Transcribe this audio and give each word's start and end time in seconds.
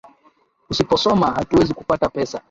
Usipo 0.69 0.97
soma 0.97 1.27
hatuwezi 1.35 1.73
kupata 1.73 2.09
pesa 2.09 2.39